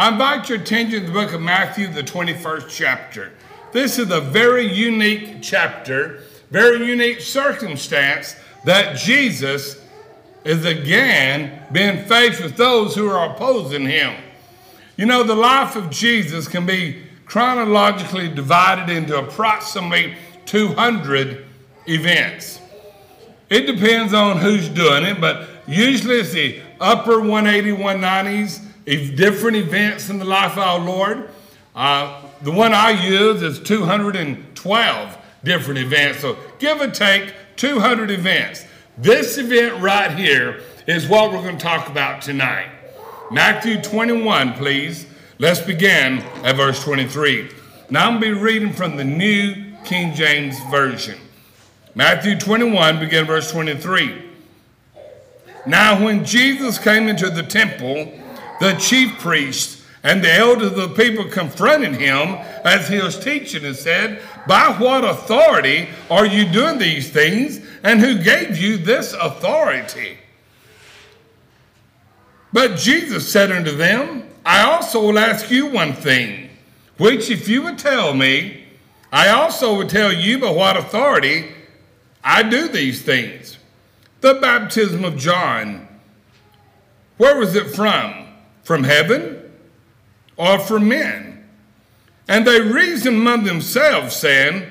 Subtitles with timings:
[0.00, 3.32] I invite your attention to the book of Matthew, the 21st chapter.
[3.72, 8.34] This is a very unique chapter, very unique circumstance
[8.64, 9.78] that Jesus
[10.42, 14.14] is again being faced with those who are opposing him.
[14.96, 21.44] You know, the life of Jesus can be chronologically divided into approximately 200
[21.86, 22.58] events.
[23.50, 28.64] It depends on who's doing it, but usually it's the upper 180, 190s,
[28.96, 31.30] different events in the life of our Lord.
[31.74, 36.20] Uh, the one I use is 212 different events.
[36.20, 38.64] So give or take 200 events.
[38.98, 42.68] This event right here is what we're going to talk about tonight.
[43.30, 45.06] Matthew 21, please.
[45.38, 47.50] Let's begin at verse 23.
[47.88, 51.18] Now I'm going to be reading from the New King James Version.
[51.94, 54.30] Matthew 21, begin verse 23.
[55.66, 58.12] Now, when Jesus came into the temple,
[58.60, 63.64] the chief priests and the elders of the people confronted him as he was teaching
[63.64, 67.60] and said, By what authority are you doing these things?
[67.82, 70.18] And who gave you this authority?
[72.52, 76.50] But Jesus said unto them, I also will ask you one thing,
[76.96, 78.64] which if you would tell me,
[79.12, 81.52] I also would tell you by what authority
[82.24, 83.58] I do these things.
[84.20, 85.88] The baptism of John,
[87.16, 88.29] where was it from?
[88.70, 89.50] From heaven
[90.36, 91.44] or from men?
[92.28, 94.64] And they reasoned among themselves, saying,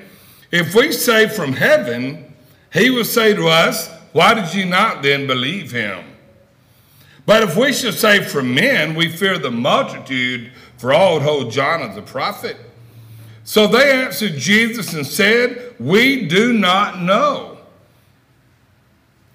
[0.50, 2.32] If we say from heaven,
[2.72, 6.02] he will say to us, Why did you not then believe him?
[7.26, 11.82] But if we should say from men, we fear the multitude, for all hold John
[11.82, 12.56] as a prophet.
[13.44, 17.58] So they answered Jesus and said, We do not know.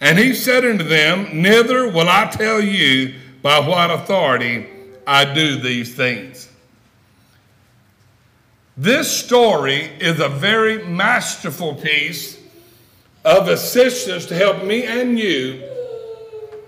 [0.01, 3.13] And he said unto them, Neither will I tell you
[3.45, 4.65] by what authority
[5.05, 6.49] I do these things.
[8.75, 12.39] This story is a very masterful piece
[13.23, 15.61] of assistance to help me and you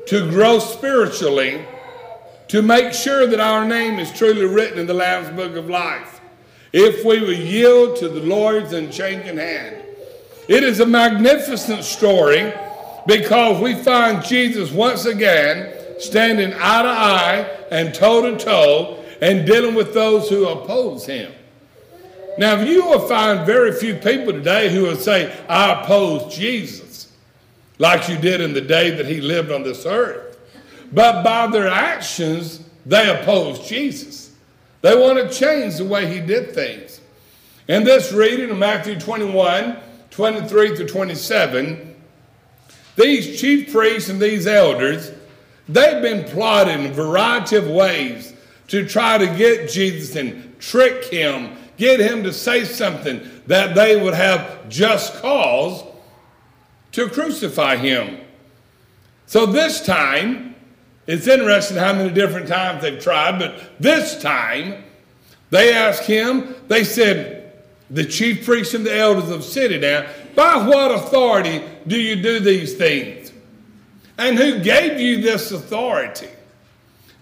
[0.05, 1.65] to grow spiritually,
[2.49, 6.21] to make sure that our name is truly written in the Lamb's Book of Life.
[6.73, 9.83] If we will yield to the Lord's unchanging hand.
[10.47, 12.53] It is a magnificent story
[13.07, 19.45] because we find Jesus once again standing eye to eye and toe to toe and
[19.45, 21.31] dealing with those who oppose him.
[22.37, 27.11] Now, you will find very few people today who will say, I oppose Jesus,
[27.79, 30.37] like you did in the day that he lived on this earth.
[30.91, 34.35] But by their actions, they oppose Jesus.
[34.81, 37.01] They want to change the way he did things.
[37.67, 39.77] In this reading of Matthew 21,
[40.11, 41.95] 23 to 27,
[42.95, 45.11] these chief priests and these elders,
[45.69, 48.33] they've been plotting a variety of ways
[48.67, 54.01] to try to get Jesus and trick him, get him to say something that they
[54.01, 55.83] would have just cause
[56.91, 58.17] to crucify him.
[59.25, 60.55] So this time,
[61.05, 64.83] it's interesting how many different times they've tried, but this time
[65.49, 67.37] they asked him, they said,
[67.89, 72.21] the chief priests and the elders of the city now, by what authority do you
[72.21, 73.26] do these things?
[74.17, 76.29] And who gave you this authority?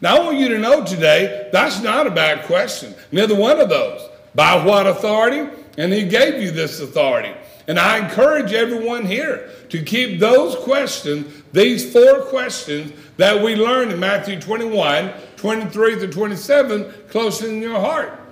[0.01, 2.93] Now, I want you to know today that's not a bad question.
[3.11, 4.01] Neither one of those.
[4.33, 5.49] By what authority?
[5.77, 7.33] And he gave you this authority.
[7.67, 13.91] And I encourage everyone here to keep those questions, these four questions that we learned
[13.91, 18.24] in Matthew 21, 23 to 27, close in your heart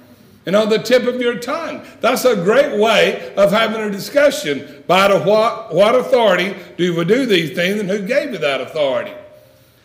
[0.46, 1.86] and on the tip of your tongue.
[2.02, 4.84] That's a great way of having a discussion.
[4.88, 8.62] By the what, what authority do you do these things and who gave you that
[8.62, 9.14] authority?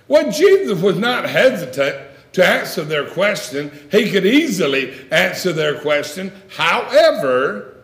[0.09, 1.97] Well, Jesus was not hesitant
[2.33, 3.71] to answer their question.
[3.91, 6.33] He could easily answer their question.
[6.57, 7.77] However,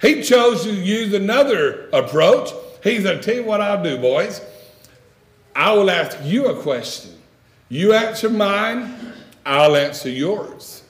[0.00, 2.50] he chose to use another approach.
[2.82, 4.40] He said, Tell you what I'll do, boys.
[5.54, 7.12] I will ask you a question.
[7.68, 9.14] You answer mine,
[9.44, 10.82] I'll answer yours.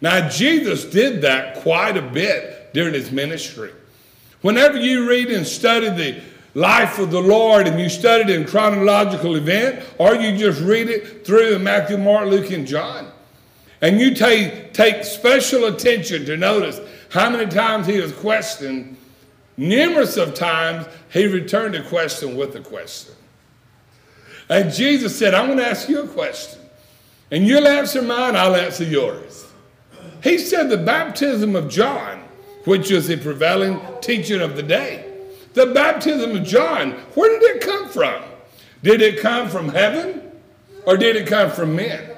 [0.00, 3.72] Now, Jesus did that quite a bit during his ministry.
[4.42, 6.20] Whenever you read and study the
[6.54, 10.88] life of the Lord and you study it in chronological event, or you just read
[10.88, 13.10] it through Matthew, Mark, Luke, and John,
[13.80, 16.80] and you take, take special attention to notice
[17.10, 18.96] how many times he was questioned,
[19.56, 23.14] numerous of times he returned a question with a question.
[24.48, 26.60] And Jesus said, I'm going to ask you a question.
[27.30, 29.47] And you'll answer mine, I'll answer yours.
[30.22, 32.22] He said the baptism of John,
[32.64, 35.04] which is the prevailing teaching of the day,
[35.54, 38.22] the baptism of John, where did it come from?
[38.82, 40.22] Did it come from heaven
[40.84, 42.10] or did it come from men?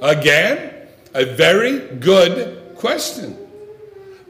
[0.00, 3.36] Again, a very good question.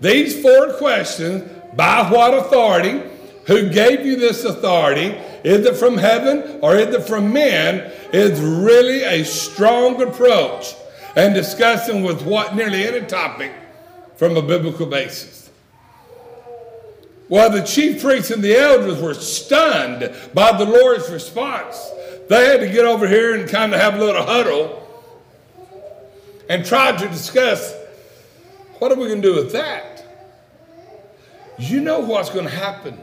[0.00, 3.02] These four questions by what authority?
[3.46, 5.16] Who gave you this authority?
[5.42, 7.90] Is it from heaven or is it from men?
[8.12, 10.74] Is really a strong approach
[11.16, 13.52] and discussing with what nearly any topic
[14.16, 15.50] from a biblical basis.
[17.28, 21.90] Well, the chief priests and the elders were stunned by the Lord's response.
[22.28, 24.78] They had to get over here and kind of have a little huddle
[26.48, 27.74] and try to discuss
[28.78, 30.04] what are we going to do with that?
[31.58, 32.98] You know what's going to happen.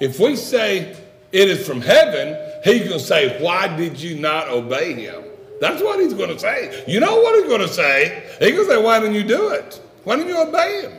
[0.00, 0.96] If we say
[1.30, 5.21] it is from heaven, he's going to say, Why did you not obey him?
[5.62, 6.82] That's what he's going to say.
[6.88, 8.24] You know what he's going to say?
[8.40, 9.80] He's going to say, Why didn't you do it?
[10.02, 10.92] Why didn't you obey him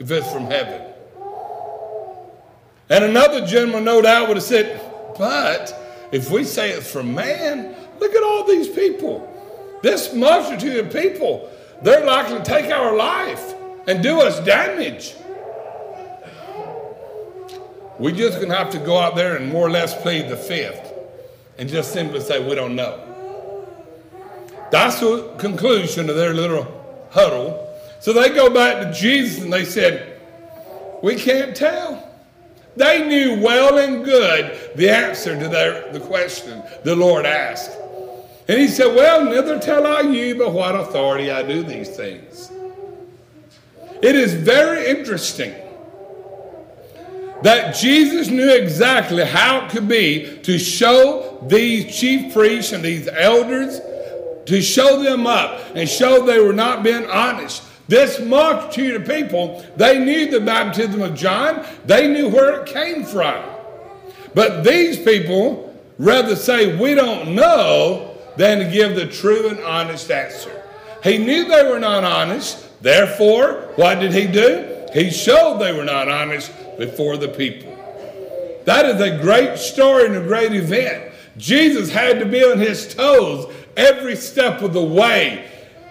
[0.00, 0.82] if it's from heaven?
[2.90, 4.80] And another gentleman, no doubt, would have said,
[5.16, 9.28] But if we say it's from man, look at all these people.
[9.84, 11.48] This multitude of people,
[11.82, 13.54] they're likely to take our life
[13.86, 15.14] and do us damage.
[18.00, 20.92] We're just to have to go out there and more or less plead the fifth
[21.56, 23.11] and just simply say, we don't know.
[24.72, 26.66] That's the conclusion of their little
[27.10, 27.78] huddle.
[28.00, 30.18] So they go back to Jesus and they said,
[31.02, 32.08] we can't tell.
[32.76, 37.76] They knew well and good the answer to their, the question the Lord asked.
[38.48, 42.50] And he said, Well, neither tell I you by what authority I do these things.
[44.02, 45.54] It is very interesting
[47.42, 53.08] that Jesus knew exactly how it could be to show these chief priests and these
[53.08, 53.80] elders,
[54.46, 57.62] to show them up and show they were not being honest.
[57.88, 63.04] This multitude of people, they knew the baptism of John, they knew where it came
[63.04, 63.44] from.
[64.34, 70.10] But these people rather say, We don't know, than to give the true and honest
[70.10, 70.62] answer.
[71.02, 74.86] He knew they were not honest, therefore, what did he do?
[74.92, 77.70] He showed they were not honest before the people.
[78.64, 81.12] That is a great story and a great event.
[81.36, 85.48] Jesus had to be on his toes every step of the way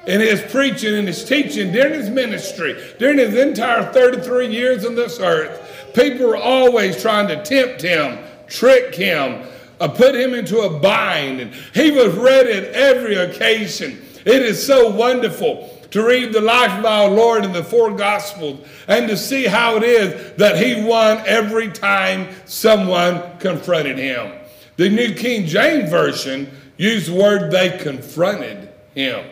[0.07, 4.95] in his preaching and his teaching during his ministry, during his entire 33 years on
[4.95, 5.91] this earth.
[5.93, 8.17] People were always trying to tempt him,
[8.47, 9.47] trick him,
[9.79, 11.41] uh, put him into a bind.
[11.41, 14.01] And he was ready at every occasion.
[14.25, 18.65] It is so wonderful to read the life of our Lord in the four Gospels
[18.87, 24.31] and to see how it is that he won every time someone confronted him.
[24.77, 26.49] The New King James Version
[26.81, 29.25] used the word they confronted him.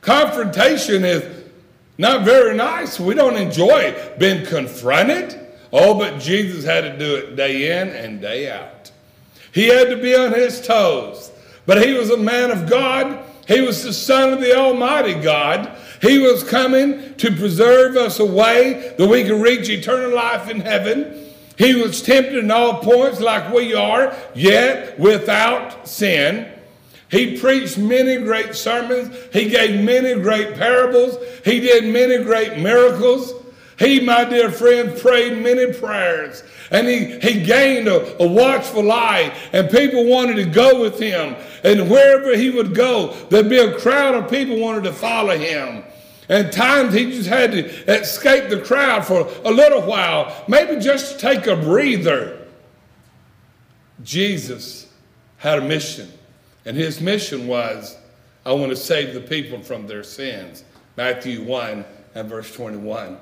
[0.00, 1.44] Confrontation is
[1.96, 2.98] not very nice.
[3.00, 5.38] We don't enjoy being confronted.
[5.72, 8.90] Oh, but Jesus had to do it day in and day out.
[9.52, 11.32] He had to be on his toes.
[11.66, 15.74] But he was a man of God he was the Son of the Almighty God.
[16.02, 20.60] He was coming to preserve us a way that we can reach eternal life in
[20.60, 21.27] heaven.
[21.58, 26.50] He was tempted in all points like we are, yet without sin.
[27.10, 29.14] He preached many great sermons.
[29.32, 31.16] He gave many great parables.
[31.44, 33.32] He did many great miracles.
[33.78, 39.34] He, my dear friend, prayed many prayers and he, he gained a, a watchful eye,
[39.52, 41.36] and people wanted to go with him.
[41.64, 45.84] And wherever he would go, there'd be a crowd of people wanted to follow him.
[46.28, 51.12] And times he just had to escape the crowd for a little while, maybe just
[51.12, 52.46] to take a breather.
[54.02, 54.92] Jesus
[55.38, 56.12] had a mission,
[56.64, 57.96] and his mission was
[58.44, 60.64] I want to save the people from their sins.
[60.96, 63.18] Matthew 1 and verse 21.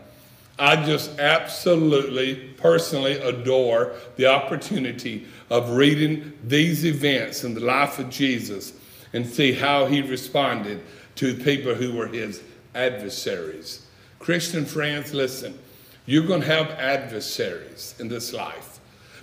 [0.58, 8.08] I just absolutely, personally adore the opportunity of reading these events in the life of
[8.08, 8.72] Jesus
[9.12, 10.80] and see how he responded
[11.16, 12.42] to people who were his
[12.76, 13.86] adversaries.
[14.18, 15.58] Christian friends, listen,
[16.04, 18.78] you're going to have adversaries in this life.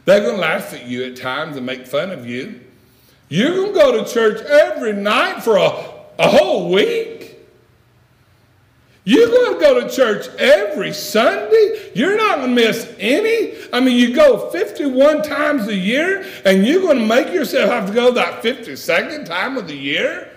[0.06, 2.60] They're going to laugh at you at times and make fun of you.
[3.30, 7.40] You're going to go to church every night for a, a whole week.
[9.06, 11.92] You're going to go to church every Sunday.
[11.94, 13.56] You're not going to miss any.
[13.74, 17.88] I mean, you go 51 times a year, and you're going to make yourself have
[17.88, 20.33] to go that 52nd time of the year.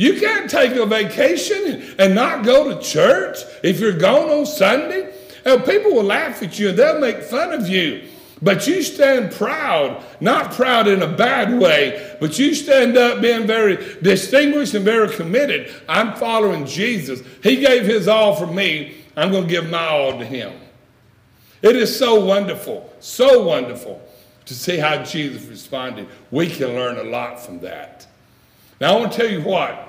[0.00, 5.12] You can't take a vacation and not go to church if you're gone on Sunday.
[5.44, 8.08] And people will laugh at you and they'll make fun of you.
[8.40, 13.46] But you stand proud, not proud in a bad way, but you stand up being
[13.46, 15.70] very distinguished and very committed.
[15.86, 17.20] I'm following Jesus.
[17.42, 19.04] He gave his all for me.
[19.18, 20.54] I'm going to give my all to him.
[21.60, 24.00] It is so wonderful, so wonderful
[24.46, 26.08] to see how Jesus responded.
[26.30, 28.06] We can learn a lot from that.
[28.80, 29.88] Now, I want to tell you what.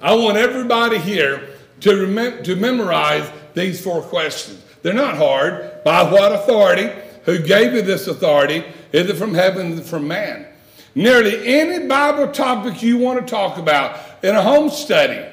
[0.00, 1.48] I want everybody here
[1.80, 4.62] to, remem- to memorize these four questions.
[4.82, 5.82] They're not hard.
[5.84, 6.90] By what authority?
[7.24, 8.64] Who gave you this authority?
[8.92, 9.72] Is it from heaven?
[9.72, 10.46] Is it from man?
[10.94, 15.24] Nearly any Bible topic you want to talk about in a home study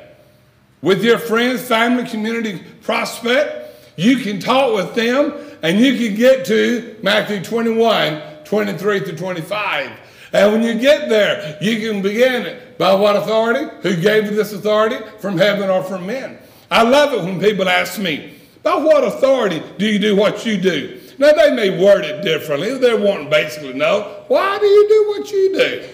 [0.81, 6.45] with your friends, family, community prospect, you can talk with them and you can get
[6.45, 9.91] to Matthew 21, 23 to 25.
[10.33, 13.69] And when you get there, you can begin it by what authority?
[13.81, 14.97] Who gave you this authority?
[15.19, 16.37] From heaven or from men?
[16.71, 20.57] I love it when people ask me, by what authority do you do what you
[20.57, 21.01] do?
[21.17, 22.77] Now, they may word it differently.
[22.77, 25.89] They're wanting basically know, why do you do what you do?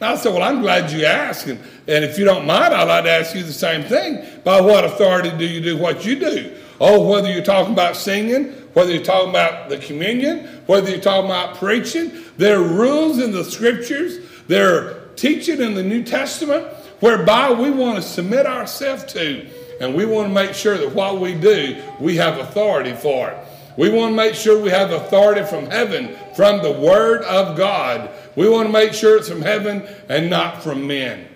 [0.00, 1.46] I said, well, I'm glad you asked.
[1.46, 4.24] And, and if you don't mind, I'd like to ask you the same thing.
[4.44, 6.56] By what authority do you do what you do?
[6.80, 11.26] Oh, whether you're talking about singing, whether you're talking about the communion, whether you're talking
[11.26, 16.66] about preaching, there are rules in the scriptures, there are teaching in the New Testament
[17.00, 19.46] whereby we want to submit ourselves to,
[19.78, 23.36] and we want to make sure that what we do, we have authority for it.
[23.76, 28.10] We want to make sure we have authority from heaven, from the Word of God.
[28.34, 31.28] We want to make sure it's from heaven and not from men.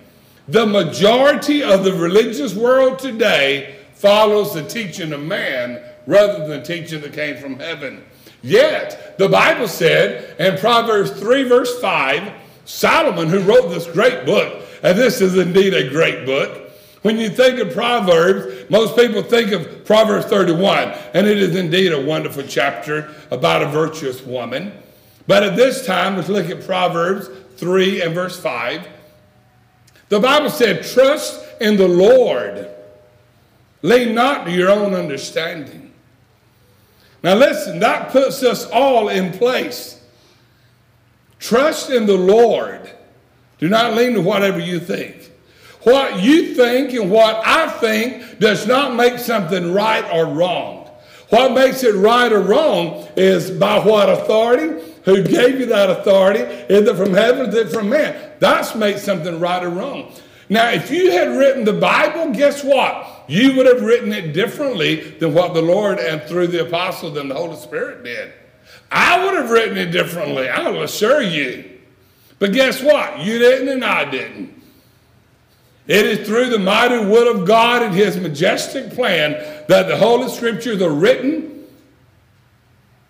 [0.47, 6.61] The majority of the religious world today follows the teaching of man rather than the
[6.61, 8.03] teaching that came from heaven.
[8.41, 12.31] Yet, the Bible said in Proverbs 3, verse 5,
[12.65, 16.71] Solomon, who wrote this great book, and this is indeed a great book.
[17.01, 21.93] When you think of Proverbs, most people think of Proverbs 31, and it is indeed
[21.93, 24.73] a wonderful chapter about a virtuous woman.
[25.27, 28.87] But at this time, let's look at Proverbs 3 and verse 5.
[30.09, 32.69] The Bible said, Trust in the Lord,
[33.81, 35.93] lean not to your own understanding.
[37.23, 39.94] Now, listen, that puts us all in place.
[41.45, 42.89] Trust in the Lord.
[43.59, 45.31] Do not lean to whatever you think.
[45.83, 50.89] What you think and what I think does not make something right or wrong.
[51.29, 56.39] What makes it right or wrong is by what authority, who gave you that authority,
[56.39, 58.31] is it from heaven, is it from man?
[58.39, 60.13] That's makes something right or wrong.
[60.49, 63.25] Now, if you had written the Bible, guess what?
[63.27, 67.29] You would have written it differently than what the Lord and through the apostles and
[67.29, 68.33] the Holy Spirit did.
[68.91, 71.79] I would have written it differently, I will assure you.
[72.39, 73.19] But guess what?
[73.19, 74.53] You didn't and I didn't.
[75.87, 79.33] It is through the mighty will of God and His majestic plan
[79.67, 81.65] that the Holy Scriptures are written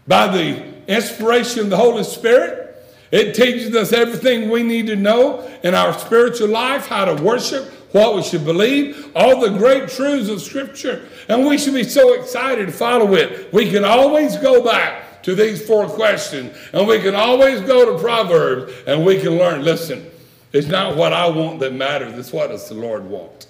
[0.08, 2.76] by the inspiration of the Holy Spirit.
[3.12, 7.72] It teaches us everything we need to know in our spiritual life, how to worship,
[7.94, 11.08] what we should believe, all the great truths of Scripture.
[11.30, 13.54] And we should be so excited to follow it.
[13.54, 18.00] We can always go back to these four questions, and we can always go to
[18.00, 19.64] Proverbs, and we can learn.
[19.64, 20.06] Listen,
[20.54, 23.48] it's not what I want that matters, it's what does the Lord want.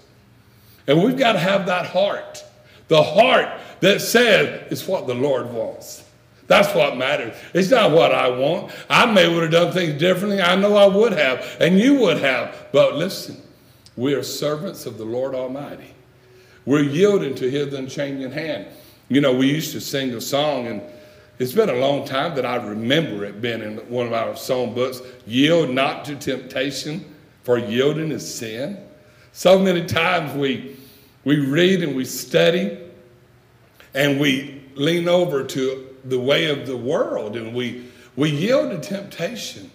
[0.87, 2.45] And we've got to have that heart.
[2.87, 6.05] The heart that says it's what the Lord wants.
[6.47, 7.35] That's what matters.
[7.53, 8.71] It's not what I want.
[8.89, 10.41] I may would have done things differently.
[10.41, 12.67] I know I would have, and you would have.
[12.71, 13.35] But listen,
[13.97, 15.93] we are servants of the Lord Almighty.
[16.65, 18.67] We're yielding to His unchanging hand.
[19.09, 20.81] You know, we used to sing a song, and
[21.37, 24.73] it's been a long time that I remember it being in one of our song
[24.73, 27.03] books Yield not to temptation,
[27.43, 28.77] for yielding is sin.
[29.33, 30.77] So many times we,
[31.25, 32.77] we read and we study
[33.93, 38.79] and we lean over to the way of the world and we, we yield to
[38.79, 39.69] temptation.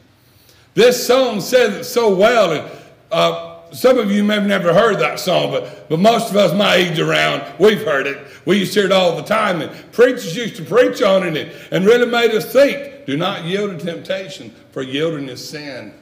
[0.75, 2.71] This song says it so well, and
[3.11, 6.53] uh, some of you may have never heard that song, but, but most of us
[6.55, 8.19] my age around, we've heard it.
[8.45, 11.55] We used to hear it all the time, and preachers used to preach on it
[11.71, 15.95] and, really made us think do not yield to temptation, for yielding is sin.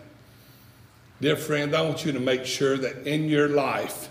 [1.20, 4.08] Dear friend, I want you to make sure that in your life,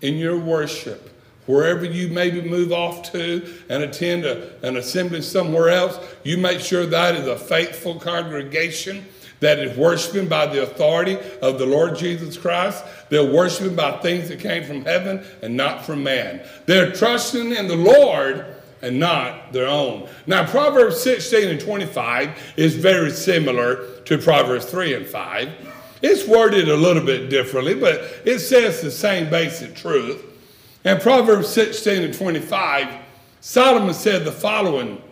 [0.00, 1.10] in your worship,
[1.46, 6.60] wherever you maybe move off to and attend a, an assembly somewhere else, you make
[6.60, 9.04] sure that is a faithful congregation
[9.40, 12.84] that is worshiping by the authority of the Lord Jesus Christ.
[13.08, 16.42] They're worshiping by things that came from heaven and not from man.
[16.66, 18.46] They're trusting in the Lord
[18.82, 20.08] and not their own.
[20.26, 25.48] Now, Proverbs 16 and 25 is very similar to Proverbs 3 and 5.
[26.00, 30.24] It's worded a little bit differently, but it says the same basic truth.
[30.84, 32.88] In Proverbs 16 and 25,
[33.40, 35.02] Solomon said the following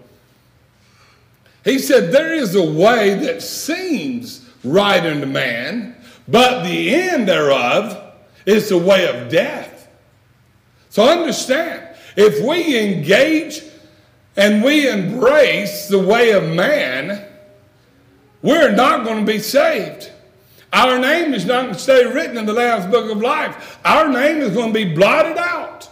[1.67, 5.97] he said, There is a way that seems right unto man,
[6.29, 8.15] but the end thereof
[8.47, 9.89] is the way of death.
[10.91, 13.63] So understand, if we engage
[14.37, 17.27] and we embrace the way of man,
[18.43, 20.13] we're not going to be saved.
[20.73, 23.81] Our name is not going to stay written in the Lamb's Book of Life.
[23.85, 25.86] Our name is going to be blotted out.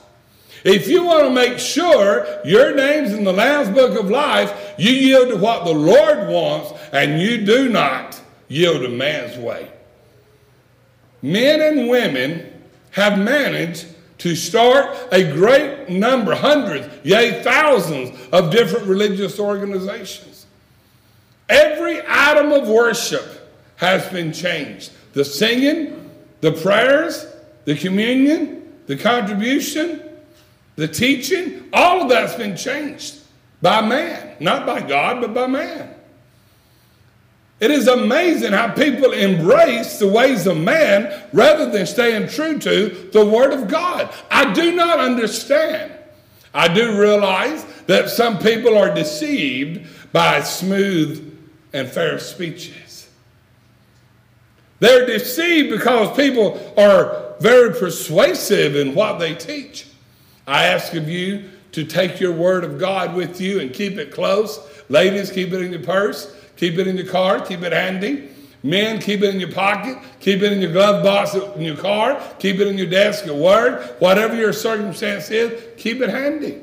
[0.64, 4.90] If you want to make sure your name's in the Lamb's Book of Life, you
[4.90, 8.18] yield to what the Lord wants and you do not
[8.48, 9.70] yield to man's way.
[11.20, 12.50] Men and women
[12.92, 13.86] have managed
[14.18, 20.46] to start a great number, hundreds, yea, thousands of different religious organizations.
[21.48, 24.92] Every item of worship has been changed.
[25.12, 27.26] The singing, the prayers,
[27.66, 30.03] the communion, the contribution,
[30.76, 33.20] the teaching, all of that's been changed
[33.62, 34.36] by man.
[34.40, 35.94] Not by God, but by man.
[37.60, 43.08] It is amazing how people embrace the ways of man rather than staying true to
[43.12, 44.12] the Word of God.
[44.30, 45.92] I do not understand.
[46.52, 51.38] I do realize that some people are deceived by smooth
[51.72, 53.08] and fair speeches.
[54.80, 59.86] They're deceived because people are very persuasive in what they teach.
[60.46, 64.12] I ask of you to take your Word of God with you and keep it
[64.12, 64.60] close.
[64.88, 66.34] Ladies, keep it in your purse.
[66.56, 68.28] Keep it in your car, keep it handy.
[68.62, 72.18] Men, keep it in your pocket, keep it in your glove box in your car,
[72.38, 76.62] keep it in your desk at work, whatever your circumstance is, keep it handy.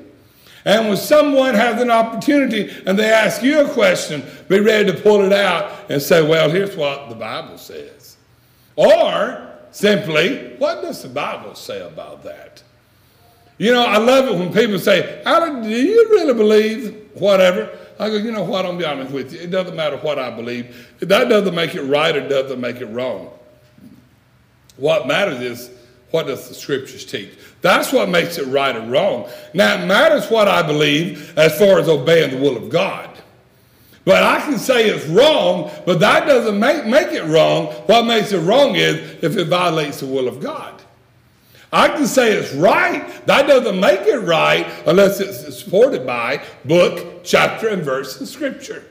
[0.65, 4.99] And when someone has an opportunity and they ask you a question, be ready to
[4.99, 8.17] pull it out and say, Well, here's what the Bible says.
[8.75, 12.63] Or simply, what does the Bible say about that?
[13.57, 17.77] You know, I love it when people say, Do you really believe whatever?
[17.99, 18.65] I go, you know what?
[18.65, 19.39] I'll be honest with you.
[19.39, 20.95] It doesn't matter what I believe.
[21.01, 23.29] That doesn't make it right or doesn't make it wrong.
[24.77, 25.69] What matters is
[26.09, 27.29] what does the scriptures teach?
[27.61, 29.29] That's what makes it right or wrong.
[29.53, 33.09] Now, it matters what I believe as far as obeying the will of God.
[34.03, 37.67] But I can say it's wrong, but that doesn't make, make it wrong.
[37.85, 40.70] What makes it wrong is if it violates the will of God.
[41.73, 43.25] I can say it's right.
[43.27, 48.83] That doesn't make it right unless it's supported by book, chapter, and verse in Scripture.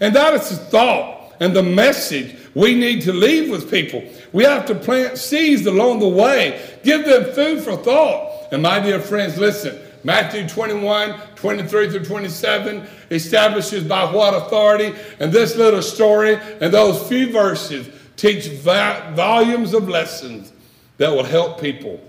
[0.00, 4.02] And that is the thought and the message we need to leave with people.
[4.32, 8.52] We have to plant seeds along the way, give them food for thought.
[8.52, 14.94] And my dear friends, listen Matthew 21, 23 through 27 establishes by what authority.
[15.18, 20.52] And this little story and those few verses teach volumes of lessons
[20.98, 22.00] that will help people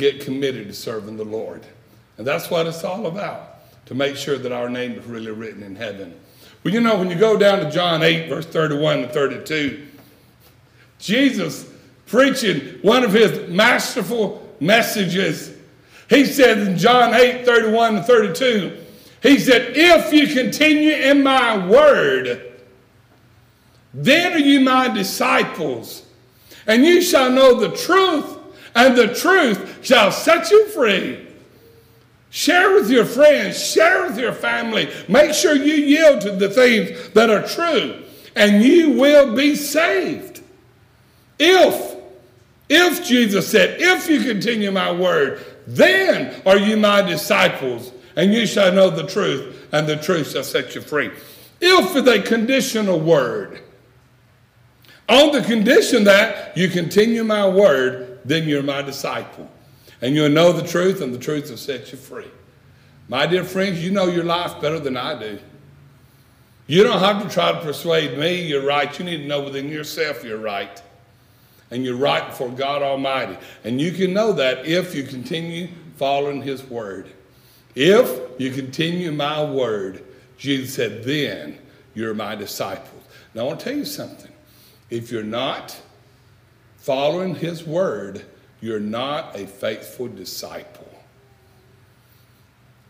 [0.00, 1.62] get committed to serving the Lord.
[2.18, 5.62] And that's what it's all about, to make sure that our name is really written
[5.62, 6.18] in heaven.
[6.64, 9.86] Well, you know, when you go down to John 8, verse 31 and 32,
[10.98, 11.70] Jesus
[12.10, 15.56] preaching one of his masterful messages.
[16.08, 18.84] He said in John 8, 31 and 32,
[19.22, 22.52] he said, If you continue in my word,
[23.94, 26.04] then are you my disciples,
[26.66, 28.39] and you shall know the truth,
[28.74, 31.26] and the truth shall set you free.
[32.30, 34.88] Share with your friends, share with your family.
[35.08, 38.04] Make sure you yield to the things that are true,
[38.36, 40.40] and you will be saved.
[41.38, 41.96] If,
[42.68, 48.46] if Jesus said, if you continue my word, then are you my disciples, and you
[48.46, 51.10] shall know the truth, and the truth shall set you free.
[51.60, 53.60] If is a conditional word.
[55.08, 59.48] On the condition that you continue my word, then you're my disciple.
[60.02, 62.30] And you'll know the truth, and the truth will set you free.
[63.08, 65.38] My dear friends, you know your life better than I do.
[66.66, 68.96] You don't have to try to persuade me you're right.
[68.96, 70.80] You need to know within yourself you're right.
[71.72, 73.36] And you're right before God Almighty.
[73.64, 77.10] And you can know that if you continue following His word.
[77.74, 80.04] If you continue my word,
[80.38, 81.58] Jesus said, then
[81.94, 83.02] you're my disciples.
[83.34, 84.32] Now I want to tell you something.
[84.88, 85.80] If you're not,
[86.80, 88.24] following his word,
[88.60, 90.88] you're not a faithful disciple.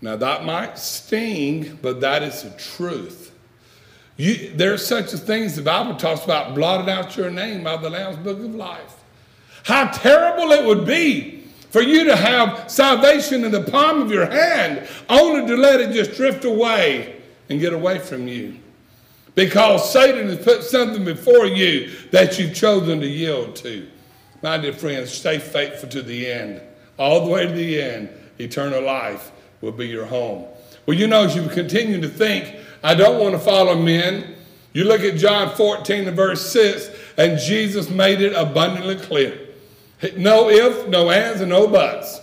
[0.01, 3.35] Now, that might sting, but that is the truth.
[4.17, 7.77] You, there's such a thing as the Bible talks about blotted out your name out
[7.77, 8.97] of the Lamb's book of life.
[9.65, 14.27] How terrible it would be for you to have salvation in the palm of your
[14.27, 18.60] hand, only to let it just drift away and get away from you.
[19.41, 23.89] Because Satan has put something before you that you've chosen to yield to.
[24.43, 26.61] My dear friends, stay faithful to the end.
[26.99, 30.45] All the way to the end, eternal life will be your home.
[30.85, 34.35] Well, you know, as you continue to think, I don't want to follow men.
[34.75, 39.41] You look at John 14 and verse 6, and Jesus made it abundantly clear.
[40.19, 42.21] No if, no ands, and no buts.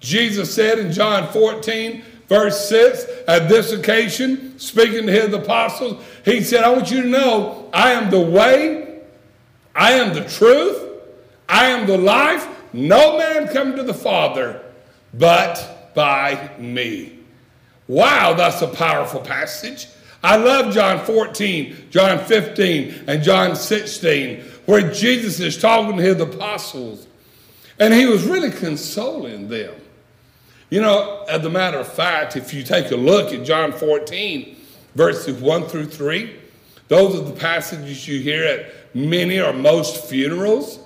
[0.00, 6.42] Jesus said in John 14, verse 6, at this occasion, speaking to his apostles, he
[6.42, 9.00] said, I want you to know I am the way,
[9.74, 10.86] I am the truth.
[11.48, 12.48] I am the life.
[12.72, 14.62] No man come to the Father
[15.14, 17.18] but by me.
[17.88, 19.88] Wow, that's a powerful passage.
[20.22, 26.20] I love John 14, John 15, and John 16, where Jesus is talking to his
[26.20, 27.06] apostles,
[27.78, 29.74] and he was really consoling them.
[30.68, 34.56] You know, as a matter of fact, if you take a look at John 14,
[34.94, 36.36] verses 1 through 3,
[36.88, 40.80] those are the passages you hear at many or most funerals.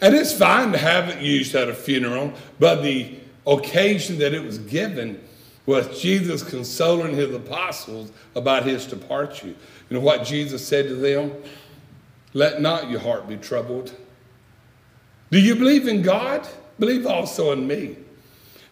[0.00, 4.42] And it's fine to have it used at a funeral, but the occasion that it
[4.42, 5.22] was given
[5.66, 9.48] was Jesus consoling his apostles about his departure.
[9.48, 9.56] You
[9.90, 11.34] know what Jesus said to them?
[12.32, 13.94] Let not your heart be troubled.
[15.30, 16.48] Do you believe in God?
[16.78, 17.96] Believe also in me.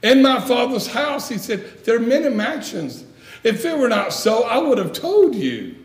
[0.03, 3.05] In my Father's house, he said, there are many mansions.
[3.43, 5.77] If it were not so, I would have told you.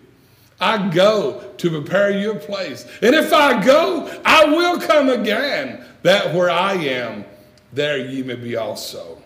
[0.60, 2.86] I go to prepare you a place.
[3.02, 7.26] And if I go, I will come again, that where I am,
[7.74, 9.22] there ye may be also.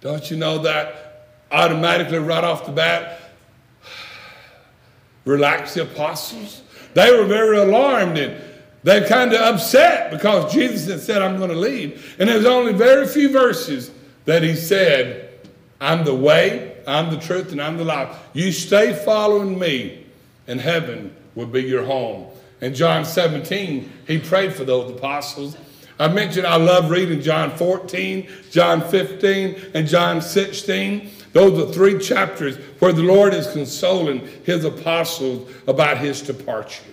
[0.00, 3.20] Don't you know that automatically right off the bat?
[5.24, 6.62] Relax the apostles.
[6.94, 8.40] They were very alarmed and
[8.86, 12.14] they kind of upset because Jesus had said, I'm going to leave.
[12.20, 13.90] And there's only very few verses
[14.26, 15.40] that he said,
[15.80, 18.16] I'm the way, I'm the truth, and I'm the life.
[18.32, 20.06] You stay following me,
[20.46, 22.28] and heaven will be your home.
[22.60, 25.56] In John 17, he prayed for those apostles.
[25.98, 31.10] I mentioned I love reading John 14, John 15, and John 16.
[31.32, 36.84] Those are three chapters where the Lord is consoling his apostles about his departure.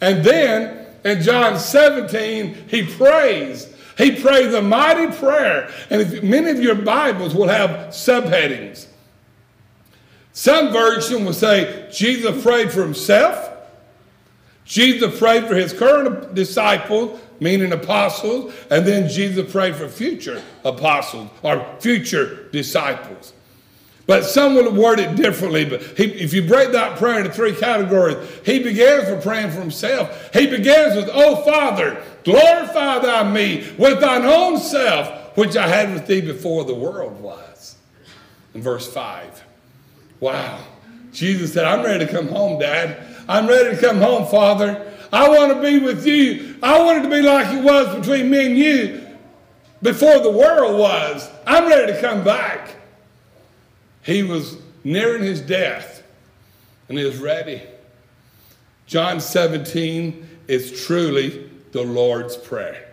[0.00, 3.72] And then in John 17, he prays.
[3.96, 5.70] He prays a mighty prayer.
[5.90, 8.86] And if, many of your Bibles will have subheadings.
[10.32, 13.50] Some version will say Jesus prayed for himself.
[14.64, 21.28] Jesus prayed for his current disciples, meaning apostles, and then Jesus prayed for future apostles
[21.42, 23.33] or future disciples.
[24.06, 25.64] But some will word it differently.
[25.64, 29.60] But he, if you break that prayer into three categories, he begins with praying for
[29.60, 30.32] himself.
[30.34, 35.92] He begins with, Oh Father, glorify thou me with thine own self, which I had
[35.94, 37.76] with thee before the world was.
[38.52, 39.42] In verse 5.
[40.20, 40.60] Wow.
[41.12, 42.98] Jesus said, I'm ready to come home, Dad.
[43.28, 44.92] I'm ready to come home, Father.
[45.12, 46.58] I want to be with you.
[46.62, 49.06] I want it to be like it was between me and you
[49.80, 51.30] before the world was.
[51.46, 52.76] I'm ready to come back.
[54.04, 56.02] He was nearing his death
[56.88, 57.62] and was ready.
[58.86, 62.88] John 17 is truly the Lord's Prayer.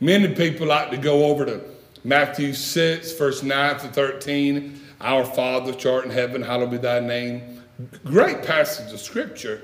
[0.00, 1.60] Many people like to go over to
[2.02, 4.80] Matthew 6, verse 9 to 13.
[5.00, 7.62] Our Father, which art in heaven, hallowed be thy name.
[8.04, 9.62] Great passage of scripture.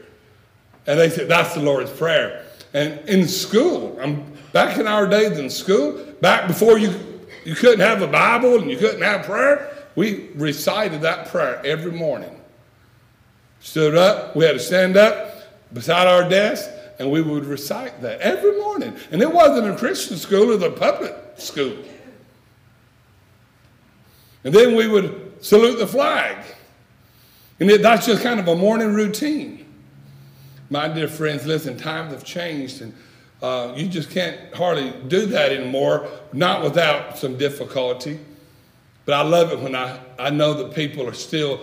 [0.87, 2.45] And they said, that's the Lord's Prayer.
[2.75, 6.93] And in school, I'm back in our days in school, back before you,
[7.45, 11.93] you couldn't have a Bible and you couldn't have prayer, we recited that prayer every
[11.93, 12.41] morning.
[13.61, 18.21] Stood up, we had to stand up beside our desk, and we would recite that
[18.21, 18.95] every morning.
[19.11, 21.77] And it wasn't a Christian school, it was a public school.
[24.45, 26.45] And then we would salute the flag.
[27.59, 29.65] And that's just kind of a morning routine.
[30.71, 32.95] My dear friends, listen, times have changed, and
[33.43, 38.19] uh, you just can't hardly do that anymore, not without some difficulty.
[39.07, 41.61] But I love it when I, I know that people are still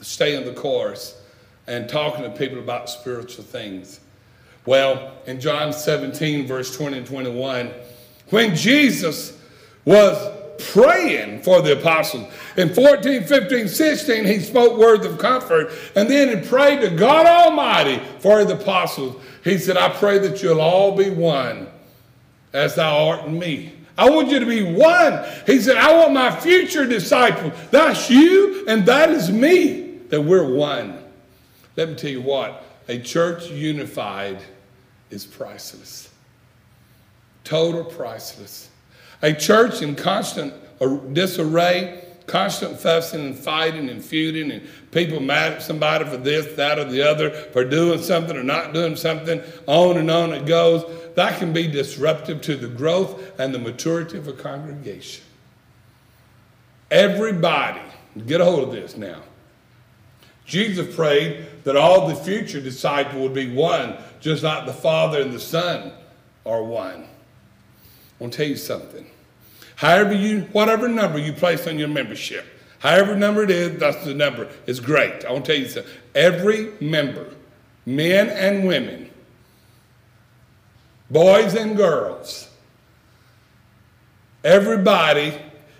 [0.00, 1.20] staying the course
[1.66, 4.00] and talking to people about spiritual things.
[4.64, 7.72] Well, in John 17, verse 20 and 21,
[8.30, 9.38] when Jesus
[9.84, 10.16] was
[10.58, 12.30] praying for the apostles.
[12.56, 15.70] In 14, 15, 16, he spoke words of comfort.
[15.94, 19.22] And then he prayed to God Almighty for the apostles.
[19.44, 21.68] He said, I pray that you'll all be one
[22.52, 23.72] as thou art in me.
[23.98, 25.24] I want you to be one.
[25.44, 27.52] He said, I want my future disciples.
[27.72, 31.02] That's you and that is me, that we're one.
[31.76, 34.38] Let me tell you what a church unified
[35.10, 36.10] is priceless,
[37.44, 38.70] total priceless.
[39.22, 40.54] A church in constant
[41.12, 46.78] disarray, constant fussing and fighting and feuding, and people mad at somebody for this, that,
[46.78, 50.84] or the other, for doing something or not doing something, on and on it goes.
[51.18, 55.24] That can be disruptive to the growth and the maturity of a congregation.
[56.92, 57.80] Everybody,
[58.24, 59.22] get a hold of this now.
[60.44, 65.32] Jesus prayed that all the future disciples would be one, just like the Father and
[65.32, 65.90] the Son
[66.46, 67.02] are one.
[67.02, 67.06] I
[68.20, 69.04] want to tell you something.
[69.74, 72.46] However you, whatever number you place on your membership,
[72.78, 74.48] however number it is, that's the number.
[74.68, 75.24] It's great.
[75.24, 75.92] I want to tell you something.
[76.14, 77.26] Every member
[77.86, 79.07] men and women,
[81.10, 82.48] boys and girls,
[84.44, 85.34] everybody,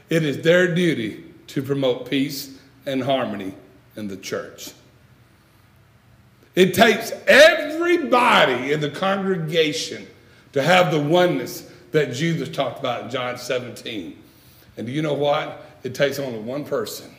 [0.09, 3.55] it is their duty to promote peace and harmony
[3.97, 4.73] in the church.
[6.55, 10.07] It takes everybody in the congregation
[10.53, 14.21] to have the oneness that Jesus talked about in John 17.
[14.77, 15.65] And do you know what?
[15.83, 17.15] It takes only one person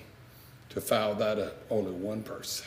[0.70, 1.56] to foul that up.
[1.70, 2.66] Only one person.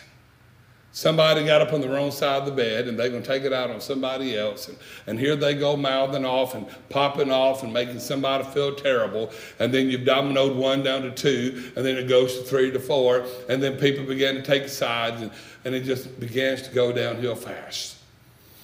[0.95, 3.45] Somebody got up on the wrong side of the bed and they're going to take
[3.45, 4.69] it out on somebody else.
[4.69, 4.77] And,
[5.07, 9.31] and here they go mouthing off and popping off and making somebody feel terrible.
[9.59, 12.79] And then you've dominoed one down to two, and then it goes to three to
[12.79, 13.25] four.
[13.49, 15.31] And then people begin to take sides, and,
[15.65, 17.97] and it just begins to go downhill fast.